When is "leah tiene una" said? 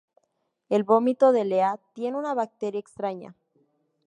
1.45-2.33